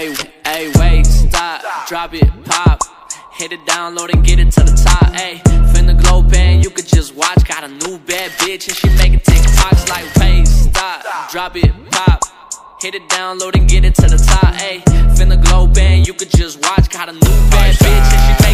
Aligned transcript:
Hey, 0.00 0.14
hey, 0.46 0.72
wait, 0.76 1.04
stop, 1.04 1.60
drop 1.86 2.14
it, 2.14 2.26
pop. 2.46 2.80
Hit 3.34 3.52
it, 3.52 3.60
download 3.66 4.10
and 4.10 4.24
get 4.24 4.38
it 4.38 4.50
to 4.52 4.60
the 4.60 4.72
top. 4.82 5.12
Hey, 5.12 5.42
finna 5.74 5.92
glow 6.00 6.22
band, 6.22 6.64
you 6.64 6.70
could 6.70 6.86
just 6.86 7.14
watch. 7.14 7.46
Got 7.46 7.64
a 7.64 7.68
new 7.68 7.98
bad 7.98 8.30
bitch 8.40 8.66
and 8.66 8.74
she 8.74 8.88
making 8.96 9.20
TikToks 9.20 9.90
like, 9.90 10.06
wait, 10.16 10.48
stop, 10.48 11.30
drop 11.30 11.54
it, 11.54 11.70
pop. 11.90 12.24
Hit 12.80 12.94
it, 12.94 13.06
download 13.10 13.54
and 13.56 13.68
get 13.68 13.84
it 13.84 13.94
to 13.96 14.08
the 14.08 14.16
top. 14.16 14.54
Hey, 14.54 14.78
finna 15.18 15.36
glow 15.44 15.66
band, 15.66 16.06
you 16.06 16.14
could 16.14 16.30
just 16.30 16.62
watch. 16.62 16.88
Got 16.88 17.10
a 17.10 17.12
new 17.12 17.36
bad 17.52 17.74
bitch 17.74 18.10
and 18.16 18.38
she 18.38 18.42
making 18.42 18.49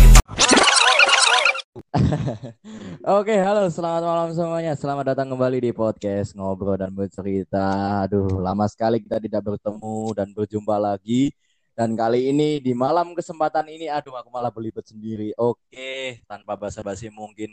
Oke, 3.07 3.38
halo, 3.38 3.70
selamat 3.70 4.02
malam 4.02 4.30
semuanya. 4.34 4.75
Selamat 4.75 5.14
datang 5.14 5.30
kembali 5.30 5.62
di 5.62 5.70
podcast 5.70 6.34
Ngobrol 6.34 6.75
dan 6.75 6.91
Bercerita. 6.91 8.02
Aduh, 8.02 8.43
lama 8.43 8.66
sekali 8.66 8.98
kita 8.98 9.22
tidak 9.22 9.46
bertemu 9.46 10.11
dan 10.11 10.34
berjumpa 10.34 10.75
lagi. 10.75 11.30
Dan 11.79 11.94
kali 11.94 12.35
ini 12.35 12.58
di 12.58 12.75
malam 12.75 13.14
kesempatan 13.14 13.71
ini, 13.71 13.86
aduh, 13.86 14.11
aku 14.18 14.27
malah 14.27 14.50
belibet 14.50 14.90
sendiri. 14.90 15.30
Oke, 15.39 16.18
tanpa 16.27 16.58
basa-basi 16.58 17.07
mungkin 17.07 17.46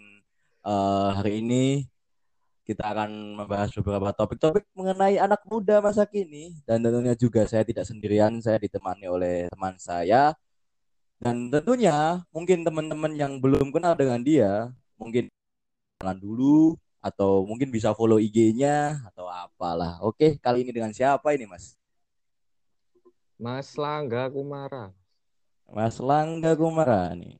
eh, 0.65 1.09
hari 1.21 1.45
ini 1.45 1.85
kita 2.65 2.89
akan 2.89 3.37
membahas 3.45 3.69
beberapa 3.77 4.09
topik-topik 4.09 4.65
mengenai 4.73 5.21
anak 5.21 5.45
muda 5.45 5.85
masa 5.85 6.09
kini. 6.09 6.57
Dan 6.65 6.81
tentunya 6.81 7.13
juga 7.13 7.45
saya 7.45 7.61
tidak 7.61 7.85
sendirian, 7.85 8.41
saya 8.41 8.57
ditemani 8.57 9.05
oleh 9.05 9.45
teman 9.53 9.77
saya. 9.77 10.33
Dan 11.21 11.53
tentunya 11.53 12.25
mungkin 12.33 12.65
teman-teman 12.65 13.13
yang 13.13 13.37
belum 13.37 13.69
kenal 13.69 13.93
dengan 13.93 14.17
dia, 14.25 14.73
mungkin 14.97 15.29
kenalan 16.03 16.19
dulu 16.19 16.75
atau 16.99 17.47
mungkin 17.47 17.71
bisa 17.71 17.95
follow 17.95 18.19
IG-nya 18.19 18.99
atau 19.07 19.31
apalah. 19.31 20.03
Oke, 20.03 20.35
kali 20.35 20.67
ini 20.67 20.75
dengan 20.75 20.91
siapa 20.91 21.31
ini, 21.31 21.47
Mas? 21.47 21.79
Mas 23.39 23.79
Langga 23.79 24.27
Kumara. 24.27 24.91
Mas 25.71 26.03
Langga 26.03 26.59
Kumara 26.59 27.15
nih. 27.15 27.39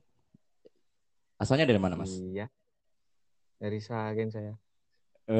Asalnya 1.36 1.68
dari 1.68 1.80
mana, 1.80 2.00
Mas? 2.00 2.16
Iya. 2.16 2.48
Dari 3.60 3.84
Sagen 3.84 4.32
saya. 4.32 4.56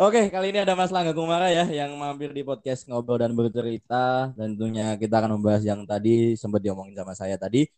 Oke, 0.00 0.32
kali 0.32 0.52
ini 0.52 0.60
ada 0.64 0.72
Mas 0.72 0.88
Langga 0.88 1.12
Kumara 1.12 1.52
ya 1.52 1.68
yang 1.68 1.96
mampir 2.00 2.32
di 2.32 2.40
podcast 2.44 2.88
Ngobrol 2.88 3.20
dan 3.20 3.32
Bercerita. 3.36 4.32
Dan 4.36 4.56
tentunya 4.56 4.96
kita 4.96 5.20
akan 5.20 5.36
membahas 5.36 5.64
yang 5.64 5.84
tadi 5.84 6.32
sempat 6.36 6.64
diomongin 6.64 6.96
sama 6.96 7.12
saya 7.12 7.36
tadi. 7.36 7.68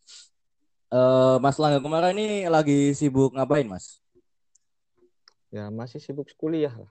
Eh, 0.95 1.37
Mas 1.43 1.59
Langga 1.59 1.83
Kumara 1.83 2.15
ini 2.15 2.47
lagi 2.47 2.95
sibuk 2.95 3.35
ngapain, 3.35 3.67
Mas? 3.67 3.99
Ya 5.51 5.67
masih 5.67 5.99
sibuk 5.99 6.31
kuliah 6.39 6.71
lah. 6.71 6.91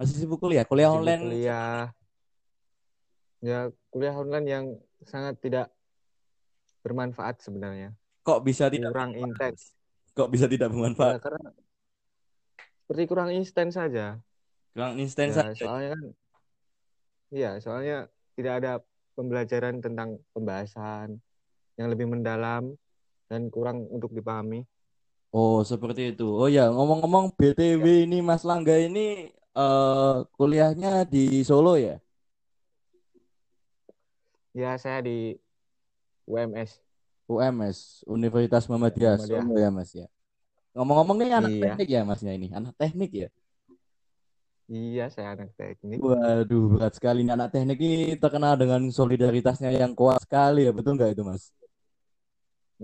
Masih 0.00 0.16
sibuk 0.24 0.40
kuliah, 0.40 0.64
kuliah 0.64 0.88
Sibuk 0.88 1.04
online. 1.04 1.20
Kuliah. 1.28 1.92
Ya 3.44 3.68
kuliah 3.92 4.16
online 4.16 4.46
yang 4.48 4.64
sangat 5.04 5.36
tidak 5.44 5.68
bermanfaat 6.80 7.44
sebenarnya. 7.44 7.92
Kok 8.24 8.40
bisa 8.40 8.72
tidak 8.72 8.96
Kurang 8.96 9.12
intens. 9.12 9.76
Kok 10.16 10.28
bisa 10.32 10.48
tidak 10.48 10.72
Ya, 10.72 10.76
bermanfaat? 10.80 11.20
karena 11.20 11.52
seperti 12.80 13.02
kurang 13.04 13.28
instan 13.28 13.68
saja. 13.68 14.24
Kurang 14.72 14.96
instan 14.96 15.28
Ya, 15.28 15.36
saja. 15.36 15.52
soalnya 15.52 15.90
kan 15.92 16.04
Iya, 17.34 17.50
soalnya 17.60 17.96
tidak 18.40 18.52
ada 18.62 18.72
pembelajaran 19.18 19.84
tentang 19.84 20.16
pembahasan 20.32 21.18
yang 21.76 21.88
lebih 21.92 22.06
mendalam 22.08 22.78
dan 23.30 23.48
kurang 23.48 23.88
untuk 23.90 24.12
dipahami. 24.12 24.64
Oh, 25.34 25.66
seperti 25.66 26.14
itu. 26.14 26.30
Oh 26.30 26.46
ya, 26.46 26.70
ngomong-ngomong 26.70 27.34
BTW 27.34 28.06
ini 28.06 28.22
Mas 28.22 28.46
Langga 28.46 28.78
ini 28.78 29.34
eh 29.54 30.14
kuliahnya 30.38 31.02
di 31.06 31.42
Solo 31.42 31.74
ya? 31.74 31.98
Ya, 34.54 34.78
saya 34.78 35.02
di 35.02 35.34
UMS. 36.30 36.78
UMS, 37.26 38.06
Universitas 38.06 38.70
Muhammadiyah 38.70 39.18
Muhammadiyah. 39.18 39.42
Solo 39.42 39.54
ya, 39.58 39.70
Mas 39.74 39.90
ya. 39.90 40.06
Ngomong-ngomong 40.78 41.16
ini 41.22 41.32
anak 41.34 41.50
Iya. 41.50 41.62
teknik 41.74 41.88
ya 41.90 42.00
Masnya 42.06 42.32
ini, 42.38 42.48
anak 42.54 42.74
teknik 42.78 43.10
ya. 43.10 43.28
Iya, 44.70 45.10
saya 45.12 45.34
anak 45.36 45.50
teknik. 45.58 45.98
Waduh, 46.00 46.78
berat 46.78 46.92
sekali 46.96 47.20
nih 47.26 47.34
anak 47.36 47.48
teknik 47.52 47.78
ini 47.82 48.16
terkenal 48.16 48.54
dengan 48.56 48.80
solidaritasnya 48.88 49.70
yang 49.74 49.92
kuat 49.92 50.22
sekali 50.24 50.64
ya, 50.66 50.72
betul 50.72 50.96
nggak 50.96 51.12
itu, 51.18 51.22
Mas? 51.26 51.50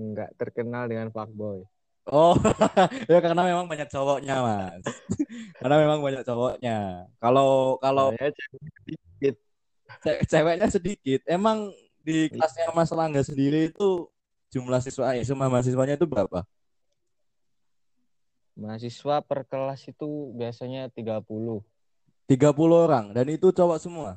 Enggak 0.00 0.32
terkenal 0.40 0.88
dengan 0.88 1.12
fuckboy. 1.12 1.60
Oh, 2.08 2.32
ya 3.12 3.20
karena 3.20 3.44
memang 3.44 3.68
banyak 3.68 3.86
cowoknya, 3.92 4.40
Mas. 4.40 4.84
Karena 5.60 5.76
memang 5.76 6.00
banyak 6.00 6.24
cowoknya. 6.24 7.06
Kalau 7.20 7.76
kalau 7.76 8.16
sedikit. 8.16 9.36
ce- 10.00 10.20
ceweknya 10.24 10.66
sedikit. 10.72 11.20
Emang 11.28 11.68
di 12.00 12.32
kelasnya 12.32 12.72
Mas 12.72 12.88
Langga 12.90 13.20
sendiri 13.20 13.68
itu 13.68 14.08
jumlah 14.48 14.80
siswa 14.80 15.12
eh, 15.12 15.22
jumlah 15.22 15.52
mahasiswanya 15.52 16.00
itu 16.00 16.08
berapa? 16.08 16.42
Mahasiswa 18.56 19.20
per 19.20 19.44
kelas 19.44 19.84
itu 19.86 20.32
biasanya 20.34 20.88
30. 20.90 21.60
30 22.26 22.76
orang 22.88 23.12
dan 23.12 23.28
itu 23.28 23.52
cowok 23.52 23.78
semua. 23.78 24.10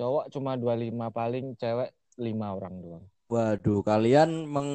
Cowok 0.00 0.32
cuma 0.32 0.56
25 0.56 1.12
paling, 1.12 1.52
cewek 1.60 1.92
5 2.18 2.46
orang 2.56 2.74
doang. 2.82 3.04
Waduh, 3.30 3.80
kalian 3.86 4.48
meng 4.50 4.70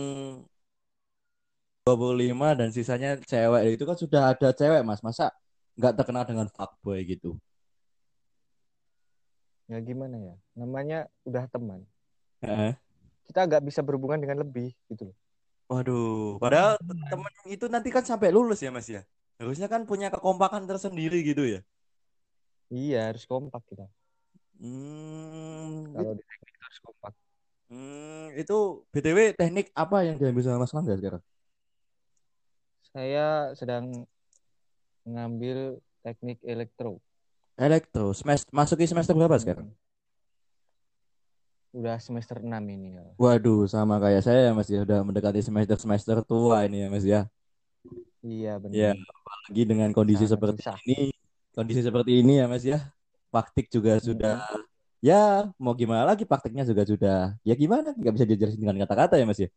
25 1.86 2.58
dan 2.58 2.70
sisanya 2.74 3.20
cewek 3.22 3.78
itu 3.78 3.84
kan 3.84 3.98
sudah 4.00 4.22
ada 4.34 4.50
cewek, 4.56 4.82
Mas. 4.82 5.04
Masa 5.04 5.30
nggak 5.76 5.94
terkenal 6.00 6.24
dengan 6.24 6.48
fuckboy 6.50 7.04
gitu? 7.04 7.36
Ya 9.68 9.82
gimana 9.82 10.18
ya? 10.18 10.36
Namanya 10.56 11.10
udah 11.26 11.46
teman. 11.50 11.82
Heeh. 12.42 12.74
Kita 13.26 13.46
nggak 13.46 13.66
bisa 13.66 13.82
berhubungan 13.82 14.22
dengan 14.22 14.46
lebih 14.46 14.74
gitu. 14.90 15.10
loh. 15.10 15.18
Waduh, 15.66 16.38
padahal 16.38 16.78
temen 17.10 17.34
itu 17.50 17.66
nanti 17.66 17.90
kan 17.90 18.06
sampai 18.06 18.30
lulus 18.30 18.62
ya, 18.62 18.70
Mas 18.70 18.86
ya. 18.86 19.02
Harusnya 19.42 19.66
kan 19.66 19.84
punya 19.90 20.14
kekompakan 20.14 20.70
tersendiri 20.70 21.26
gitu 21.26 21.42
ya. 21.44 21.60
Iya, 22.70 23.10
harus 23.10 23.26
kompak 23.26 23.62
kita. 23.66 23.86
Hmm, 24.62 25.92
Kalau 25.92 26.14
di 26.14 26.24
teknik 26.24 26.56
harus 26.62 26.80
kompak. 26.82 27.14
Hmm, 27.76 28.32
itu 28.40 28.56
BTW 28.96 29.20
teknik 29.36 29.68
apa 29.76 30.08
yang 30.08 30.16
diambil 30.16 30.44
sama 30.48 30.64
Mas 30.64 30.72
Langga 30.72 30.96
sekarang? 30.96 31.24
Saya 32.96 33.52
sedang 33.60 34.08
mengambil 35.04 35.84
teknik 36.08 36.40
elektro. 36.48 37.04
Elektro, 37.60 38.16
semester, 38.16 38.48
masuki 38.56 38.88
semester 38.88 39.12
berapa 39.12 39.36
sekarang? 39.36 39.68
Udah 41.76 42.00
semester 42.00 42.40
6 42.40 42.64
ini 42.72 42.96
ya. 42.96 43.04
Waduh, 43.20 43.68
sama 43.68 44.00
kayak 44.00 44.24
saya 44.24 44.40
ya 44.48 44.52
Mas 44.56 44.72
ya, 44.72 44.80
udah 44.88 45.04
mendekati 45.04 45.44
semester-semester 45.44 46.24
tua 46.24 46.64
ini 46.68 46.84
ya 46.84 46.88
Mas 46.88 47.04
ya. 47.04 47.28
Iya 48.24 48.52
benar. 48.64 48.76
Iya, 48.76 48.90
apalagi 48.96 49.62
dengan 49.68 49.90
kondisi 49.92 50.24
Sangat 50.24 50.34
seperti 50.40 50.62
susah. 50.64 50.78
ini, 50.88 51.12
kondisi 51.52 51.82
seperti 51.84 52.12
ini 52.24 52.32
ya 52.40 52.46
Mas 52.48 52.64
ya. 52.64 52.80
Praktik 53.32 53.68
juga 53.68 54.00
sudah 54.00 54.40
ya 55.04 55.50
mau 55.60 55.74
gimana 55.76 56.04
lagi 56.08 56.24
praktiknya 56.24 56.64
juga 56.68 56.84
sudah 56.88 57.18
ya 57.46 57.54
gimana 57.56 57.92
nggak 57.96 58.14
bisa 58.16 58.26
dijelasin 58.28 58.62
dengan 58.62 58.78
kata-kata 58.84 59.16
ya 59.20 59.26
Mas 59.28 59.40
ya. 59.42 59.50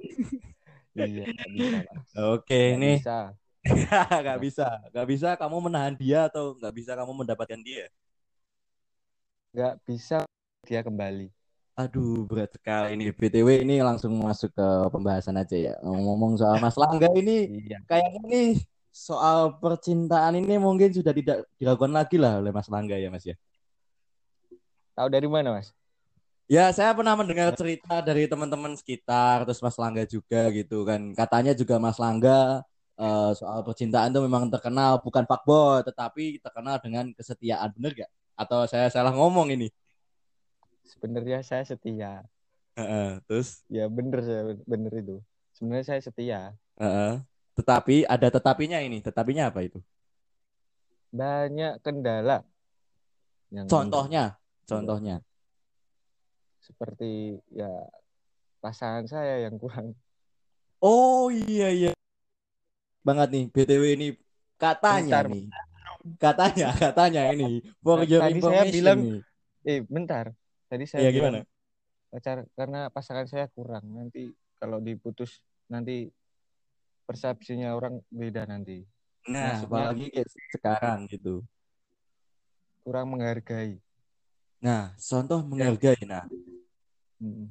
Iya, 0.96 1.28
bisa. 1.52 1.92
Oke, 2.32 2.72
nih 2.80 3.04
bisa. 3.04 3.36
nggak 4.24 4.38
bisa, 4.40 4.66
nggak 4.88 5.06
bisa 5.12 5.28
kamu 5.36 5.56
menahan 5.68 5.92
dia 5.92 6.24
atau 6.24 6.56
nggak 6.56 6.72
bisa 6.72 6.96
kamu 6.96 7.12
mendapatkan 7.20 7.60
dia. 7.60 7.84
Nggak 9.52 9.74
bisa 9.84 10.16
dia 10.64 10.80
kembali. 10.80 11.28
Aduh, 11.76 12.24
berat 12.24 12.56
sekali 12.56 12.96
ini. 12.96 13.12
BTW 13.12 13.60
ini 13.60 13.84
langsung 13.84 14.16
masuk 14.16 14.48
ke 14.56 14.66
pembahasan 14.88 15.36
aja 15.36 15.56
ya. 15.56 15.74
Ngomong 15.84 16.40
soal 16.40 16.56
Mas 16.56 16.80
Langga 16.80 17.12
ini 17.12 17.52
Iya. 17.68 17.84
kayaknya 17.84 18.20
nih 18.24 18.48
soal 18.88 19.60
percintaan 19.60 20.40
ini 20.40 20.56
mungkin 20.56 20.88
sudah 20.96 21.12
tidak 21.12 21.44
dilakukan 21.60 21.92
lagi 21.92 22.16
lah 22.16 22.40
oleh 22.40 22.48
Mas 22.56 22.72
Langga 22.72 22.96
ya 22.96 23.12
Mas 23.12 23.28
ya. 23.28 23.36
Tahu 24.96 25.08
dari 25.14 25.28
mana, 25.28 25.48
Mas? 25.56 25.68
Ya, 26.46 26.70
saya 26.70 26.94
pernah 26.94 27.18
mendengar 27.18 27.50
cerita 27.58 27.98
dari 28.06 28.30
teman-teman 28.30 28.78
sekitar, 28.78 29.42
terus 29.42 29.58
Mas 29.64 29.74
Langga 29.82 30.06
juga 30.06 30.46
gitu 30.54 30.86
kan. 30.86 31.10
Katanya 31.18 31.52
juga 31.58 31.74
Mas 31.82 31.98
Langga 31.98 32.62
eh, 33.02 33.30
soal 33.34 33.60
percintaan 33.66 34.14
itu 34.14 34.20
memang 34.22 34.46
terkenal 34.54 35.02
bukan 35.02 35.26
fuckboy, 35.26 35.82
tetapi 35.88 36.38
terkenal 36.44 36.78
dengan 36.78 37.04
kesetiaan, 37.18 37.68
bener 37.74 37.92
gak? 38.06 38.10
Atau 38.38 38.62
saya 38.70 38.86
salah 38.94 39.10
ngomong 39.10 39.50
ini? 39.58 39.66
Sebenarnya 40.90 41.38
saya 41.44 41.64
setia. 41.70 42.12
Heeh, 42.76 43.20
terus, 43.28 43.64
Ya 43.76 43.84
bener 43.96 44.18
saya 44.26 44.42
bener 44.72 44.92
itu. 45.02 45.16
Sebenarnya 45.56 45.86
saya 45.90 46.00
setia. 46.06 46.38
heeh. 46.80 47.12
Tetapi 47.56 47.96
ada 48.14 48.28
tetapinya 48.34 48.78
ini. 48.86 48.98
Tetapinya 49.04 49.48
apa 49.50 49.60
itu? 49.68 49.78
Banyak 51.18 51.72
kendala. 51.84 52.36
Yang 53.50 53.68
Contohnya, 53.70 54.38
contohnya. 54.66 55.16
seperti 56.58 57.38
ya 57.48 57.70
pasangan 58.58 59.06
saya 59.06 59.46
yang 59.46 59.54
kurang 59.54 59.94
Oh 60.76 61.30
iya 61.30 61.70
iya. 61.70 61.90
Banget 63.00 63.28
nih, 63.32 63.44
BTW 63.48 63.82
ini 63.96 64.08
katanya 64.60 65.24
Bentar, 65.24 65.26
nih. 65.30 65.44
Katanya, 66.20 66.66
katanya 66.84 67.22
ini. 67.32 67.64
For 67.80 68.04
your 68.04 68.20
Tadi 68.20 68.28
saya 68.28 68.36
information 68.36 68.74
bilang- 68.76 69.00
nih. 69.00 69.20
Eh, 69.64 69.80
bentar. 69.82 70.24
Tadi 70.68 70.84
saya 70.84 71.00
Iya 71.00 71.10
bilang 71.14 71.40
gimana? 71.40 71.40
pacar 72.12 72.36
karena 72.52 72.80
pasangan 72.92 73.24
saya 73.24 73.46
kurang. 73.48 73.88
Nanti 73.88 74.28
kalau 74.58 74.78
diputus 74.78 75.40
nanti 75.66 76.12
persepsinya 77.04 77.72
orang 77.72 78.02
beda 78.12 78.44
nanti. 78.44 78.84
Nah, 79.32 79.56
Maksudnya- 79.56 79.66
apalagi 79.70 80.06
kayak 80.12 80.28
sekarang 80.52 80.98
gitu. 81.08 81.40
Kurang 82.84 83.06
menghargai. 83.10 83.80
Nah, 84.62 84.96
contoh 84.96 85.40
menghargai. 85.44 86.00
Nah, 86.08 86.24
Mm. 87.16 87.48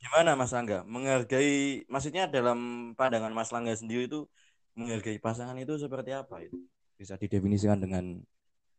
gimana 0.00 0.32
Mas 0.32 0.56
Angga? 0.56 0.84
Menghargai, 0.88 1.84
maksudnya 1.84 2.24
dalam 2.24 2.92
pandangan 2.96 3.32
Mas 3.32 3.52
Langga 3.52 3.76
sendiri 3.76 4.08
itu 4.08 4.24
menghargai 4.72 5.20
pasangan 5.20 5.56
itu 5.60 5.76
seperti 5.76 6.16
apa 6.16 6.40
itu? 6.40 6.56
Bisa 6.96 7.20
didefinisikan 7.20 7.76
dengan 7.76 8.24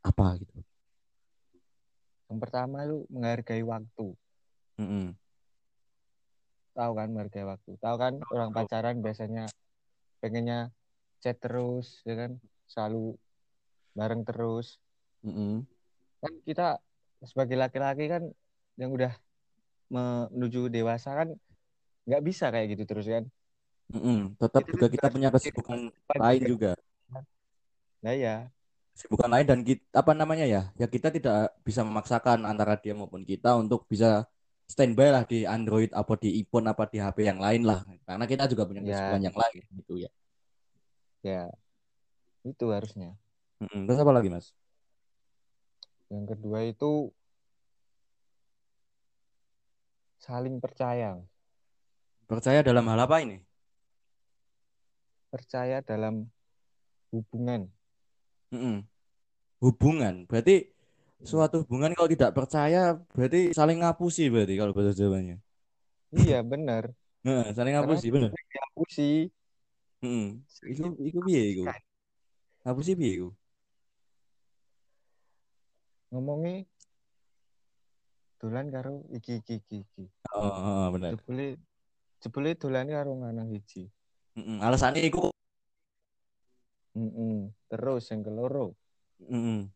apa 0.01 0.41
gitu? 0.41 0.57
Yang 2.33 2.39
pertama 2.49 2.81
itu 2.81 3.05
menghargai 3.13 3.61
waktu. 3.61 4.07
Mm-mm. 4.81 5.13
Tahu 6.73 6.91
kan 6.97 7.07
menghargai 7.13 7.45
waktu. 7.45 7.71
Tahu 7.77 7.95
kan 8.01 8.13
orang 8.33 8.49
pacaran 8.49 8.97
biasanya 9.05 9.45
pengennya 10.17 10.73
chat 11.21 11.37
terus, 11.37 12.01
ya 12.09 12.25
kan? 12.25 12.41
Selalu 12.65 13.13
bareng 13.93 14.25
terus. 14.25 14.81
Mm-mm. 15.21 15.61
Kan 16.25 16.33
kita 16.41 16.81
sebagai 17.29 17.57
laki-laki 17.59 18.05
kan 18.13 18.23
yang 18.79 18.91
udah 18.97 19.11
menuju 19.93 20.67
dewasa 20.73 21.09
kan 21.19 21.27
nggak 22.07 22.23
bisa 22.27 22.45
kayak 22.53 22.75
gitu 22.75 22.83
terus 22.89 23.07
kan. 23.07 23.23
Mm-mm. 23.93 24.33
Tetap 24.39 24.61
Kita 24.63 24.71
juga 24.73 24.85
kan 24.85 24.91
kita 24.91 25.05
harus 25.05 25.15
punya 25.15 25.29
kesibukan 25.31 25.79
lain 26.17 26.41
juga. 26.47 26.71
Nah 28.03 28.15
ya, 28.15 28.35
Kesibukan 28.93 29.29
lain 29.33 29.45
dan 29.49 29.59
kita, 29.65 29.81
apa 29.89 30.11
namanya 30.13 30.45
ya? 30.45 30.61
Ya 30.77 30.85
kita 30.85 31.09
tidak 31.09 31.57
bisa 31.65 31.81
memaksakan 31.81 32.45
antara 32.45 32.77
dia 32.77 32.93
maupun 32.93 33.25
kita 33.25 33.57
untuk 33.57 33.89
bisa 33.89 34.21
standby 34.69 35.09
lah 35.09 35.23
di 35.25 35.49
Android 35.49 35.89
apa 35.93 36.13
di 36.17 36.29
iPhone 36.41 36.69
apa 36.69 36.85
di 36.85 37.01
HP 37.01 37.25
yang 37.25 37.41
lain 37.41 37.65
lah. 37.65 37.81
Karena 38.05 38.25
kita 38.29 38.45
juga 38.45 38.69
punya 38.69 38.85
Ya. 38.85 38.93
kesibukan 38.93 39.21
yang 39.25 39.37
lain 39.37 39.61
gitu 39.81 39.93
ya. 39.97 40.09
ya 41.25 41.43
itu 42.45 42.65
harusnya. 42.69 43.17
Mm-mm. 43.63 43.87
Terus 43.89 43.99
apa 44.03 44.11
lagi 44.13 44.29
Mas? 44.29 44.53
Yang 46.13 46.37
kedua 46.37 46.59
itu 46.61 47.09
saling 50.21 50.61
percaya. 50.61 51.17
Percaya 52.29 52.61
dalam 52.61 52.85
hal 52.85 53.01
apa 53.01 53.17
ini? 53.25 53.41
Percaya 55.33 55.81
dalam 55.81 56.29
hubungan. 57.09 57.65
Mm-mm. 58.53 58.85
Hubungan. 59.57 60.29
Berarti 60.29 60.69
suatu 61.25 61.65
hubungan 61.65 61.97
kalau 61.97 62.11
tidak 62.11 62.35
percaya 62.35 62.99
berarti 63.15 63.55
saling 63.55 63.81
ngapusi 63.81 64.29
berarti 64.29 64.53
kalau 64.53 64.71
bahasa 64.75 64.93
Jawanya. 64.93 65.41
Iya 66.13 66.45
benar. 66.45 66.93
Nah, 67.25 67.49
saling 67.57 67.73
ngapusi 67.73 68.07
bener. 68.13 68.29
Dihapusi. 68.29 69.33
Mm. 70.05 70.45
Iku 70.67 70.83
iku 70.99 71.19
piye 71.25 71.43
iku? 71.57 71.63
Ngapusi 72.61 72.91
piye 72.93 73.11
iku? 73.17 73.29
Ngomongnya 76.13 76.69
dolan 78.37 78.69
karo 78.69 79.01
iki 79.09 79.41
iki 79.41 79.57
iki 79.57 79.75
iki. 79.81 80.05
Oh, 80.29 80.45
oh, 80.45 80.85
bener. 80.93 81.17
Jebule 81.17 81.57
jebule 82.21 82.51
dolan 82.53 82.85
karo 82.85 83.17
lanang 83.17 83.49
hiji. 83.49 83.89
Mm-mm. 84.37 84.61
Alasannya 84.61 85.01
iku 85.09 85.33
Mm-mm. 86.93 87.49
Terus 87.65 88.05
yang 88.13 88.21
keloro 88.21 88.77
Mm-mm. 89.25 89.73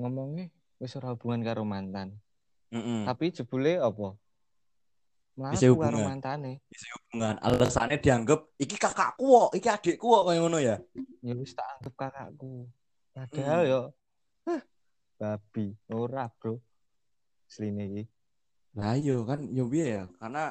ngomongnya 0.00 0.48
wis 0.80 0.96
ora 0.96 1.12
hubungan 1.12 1.44
karo 1.44 1.68
mantan. 1.68 2.16
Mm-mm. 2.72 3.04
Tapi 3.04 3.36
jebule 3.36 3.76
apa? 3.76 4.16
Bisa 5.34 5.66
karo 5.66 5.98
hubungan. 6.00 6.16
mantane. 6.16 6.62
Isi 6.72 6.88
hubungan. 6.94 7.36
Alasannya 7.42 7.98
dianggap 8.00 8.54
iki 8.56 8.78
kakakku 8.80 9.26
kok, 9.26 9.50
iki 9.58 9.68
adikku 9.68 10.06
kok 10.06 10.24
kayak 10.30 10.40
ngono 10.40 10.58
ya. 10.62 10.76
Ya 11.20 11.34
wis 11.36 11.52
tak 11.52 11.66
anggap 11.76 11.94
kakakku. 11.98 12.70
Padahal 13.14 13.60
Hmm. 13.62 13.70
yo 13.70 13.80
hah, 13.82 14.03
babi 15.16 15.74
ora, 15.92 16.28
Bro. 16.28 16.60
Sline 17.46 17.84
iki. 17.86 18.02
Lah 18.74 18.98
iya 18.98 19.20
kan 19.22 19.46
yo 19.54 19.70
piye 19.70 20.02
ya? 20.02 20.04
Karena 20.18 20.50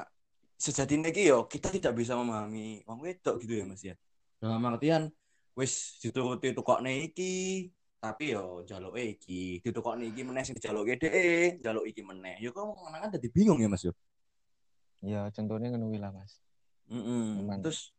sejatinya 0.56 1.12
iki 1.12 1.28
yo 1.28 1.44
kita 1.44 1.68
tidak 1.68 1.92
bisa 1.92 2.16
memahami 2.16 2.80
wong 2.88 3.04
wedok 3.04 3.36
gitu 3.44 3.60
ya 3.60 3.64
Mas 3.68 3.84
ya. 3.84 3.94
Dalam 4.40 4.64
artian 4.64 5.12
wis 5.52 6.00
dituruti 6.00 6.56
tukokne 6.56 7.04
iki, 7.04 7.68
tapi 8.00 8.32
yo 8.32 8.64
njaluke 8.64 9.02
iki, 9.16 9.60
ditukokne 9.60 10.08
iki 10.08 10.24
meneh 10.24 10.42
sing 10.42 10.56
dijaluke 10.56 10.96
dhek, 10.96 11.60
njaluk 11.60 11.84
iki 11.84 12.00
meneh. 12.00 12.40
Yo 12.40 12.50
kok 12.56 12.64
kan 12.64 13.12
dadi 13.12 13.28
bingung 13.28 13.60
ya 13.60 13.68
Mas 13.68 13.84
yo. 13.84 13.92
Ya 15.04 15.28
contohnya 15.36 15.68
ngono 15.68 15.92
lah, 16.00 16.08
Mas. 16.16 16.40
Mm-mm. 16.88 17.44
Memang. 17.44 17.60
Terus 17.60 17.92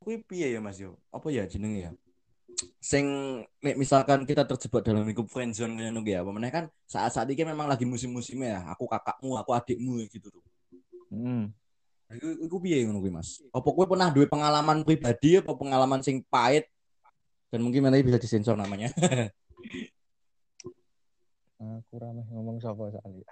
kuwi 0.00 0.20
piye 0.20 0.52
ya 0.52 0.60
Mas 0.60 0.76
yo? 0.76 1.00
Apa 1.08 1.32
ya 1.32 1.48
jenenge 1.48 1.80
ya? 1.88 1.90
Sing 2.80 3.04
nek 3.60 3.76
misalkan 3.76 4.24
kita 4.24 4.48
terjebak 4.48 4.80
dalam 4.80 5.04
lingkup 5.04 5.28
friendzone 5.28 5.76
ngono 5.76 6.00
ya, 6.00 6.24
apa 6.24 6.32
meneh 6.32 6.48
kan 6.48 6.64
saat-saat 6.88 7.28
ini 7.28 7.44
memang 7.44 7.68
lagi 7.68 7.84
musim-musimnya 7.84 8.48
ya. 8.56 8.60
Aku 8.72 8.88
kakakmu, 8.88 9.36
aku 9.36 9.52
adikmu 9.52 10.00
gitu 10.08 10.32
tuh. 10.32 10.44
Hmm. 11.12 11.52
Iku, 12.10 12.28
iku 12.48 12.56
piye 12.58 12.82
ngono 12.88 13.04
kuwi, 13.04 13.12
Mas? 13.12 13.44
Apa 13.52 13.68
kowe 13.68 13.84
pernah 13.84 14.08
duwe 14.08 14.26
pengalaman 14.26 14.82
pribadi 14.82 15.38
apa 15.38 15.52
pengalaman 15.54 16.00
sing 16.00 16.24
pahit 16.26 16.66
dan 17.52 17.60
mungkin 17.60 17.84
nanti 17.84 18.00
bisa 18.00 18.16
disensor 18.16 18.56
namanya. 18.56 18.88
Aku 21.60 22.00
ramai 22.00 22.24
ngomong 22.32 22.56
sapa 22.56 22.88
soalnya. 22.88 23.28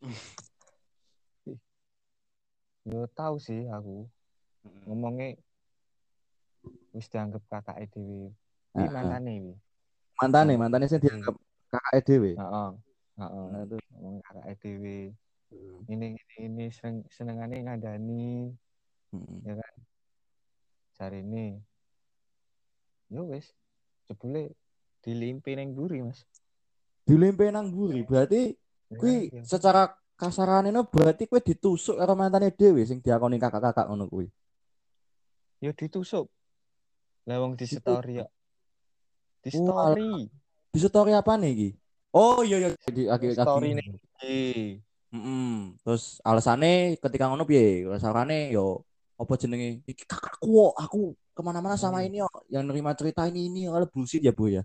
Yo 2.82 3.06
tahu 3.14 3.38
sih 3.38 3.66
aku 3.70 4.10
ngomongnya 4.90 5.38
wis 6.90 7.06
dianggap 7.06 7.42
kakak 7.46 7.78
dhewe. 7.94 8.34
Heeh. 8.72 8.90
mantane 8.90 9.30
iki. 9.36 9.54
Mantane, 10.20 10.52
mantane 10.56 10.84
sing 10.88 11.00
dianggap 11.02 11.34
kakak 11.68 12.04
dhewe. 12.06 12.32
Heeh. 12.36 12.70
Heeh. 13.20 13.46
Nah, 13.52 13.64
Ngomong 13.96 14.16
kakak 14.24 14.56
dhewe. 14.62 15.12
Ini 15.90 16.16
ini 16.16 16.34
ini 16.40 16.64
seneng 16.72 17.04
senengane 17.12 17.60
ngandani 17.60 18.48
Mm-mm. 19.12 19.44
ya 19.44 19.52
kan. 19.60 19.74
Cari 20.96 21.20
ini. 21.20 21.60
Yo 23.12 23.28
wis. 23.28 23.52
Jebule 24.08 24.56
dilimpe 25.04 25.52
ning 25.52 25.76
buri, 25.76 26.00
Mas. 26.00 26.24
dilempe 27.02 27.50
nang 27.50 27.66
buri, 27.74 28.06
berarti 28.06 28.54
kuwi 28.94 29.26
Iya. 29.34 29.42
secara 29.42 29.90
kasarane 30.14 30.70
no 30.70 30.86
berarti 30.86 31.26
kowe 31.26 31.42
ditusuk 31.42 31.98
karo 31.98 32.14
mantane 32.14 32.54
dhewe 32.54 32.86
sing 32.86 33.02
diakoni 33.02 33.42
kakak-kakak 33.42 33.90
ngono 33.90 34.06
kuwi. 34.06 34.30
Yo 35.58 35.74
ditusuk. 35.74 36.30
Lah 37.26 37.42
wong 37.42 37.58
di 37.58 37.66
story 37.66 38.22
ya. 38.22 38.26
Di 39.42 39.50
story. 39.50 40.30
Di 40.72 40.78
story 40.80 41.12
apa 41.12 41.34
nih 41.36 41.50
iki? 41.52 41.68
Oh 42.14 42.40
iya 42.44 42.56
iya 42.62 42.68
di 42.92 43.08
akhir 43.08 43.34
Story 43.34 43.72
kaki. 43.72 43.78
nih. 43.78 43.86
Iya. 44.22 44.64
Mm-mm. 45.12 45.76
Terus 45.84 46.24
alasannya 46.24 46.96
ketika 46.96 47.28
ngono 47.28 47.44
piye? 47.44 47.84
Alasannya 47.84 48.48
yo 48.54 48.80
apa 49.20 49.32
jenenge? 49.36 49.84
Iki 49.84 50.04
kakakku 50.08 50.72
aku 50.72 51.12
ke 51.36 51.40
mana-mana 51.44 51.76
sama 51.76 52.00
Hmm. 52.00 52.08
ini 52.08 52.18
kok. 52.24 52.44
Yang 52.48 52.64
nerima 52.68 52.90
cerita 52.96 53.28
ini 53.28 53.48
ini 53.48 53.60
kalau 53.68 53.88
bullshit 53.92 54.24
ya 54.24 54.32
bu 54.32 54.48
ya. 54.48 54.62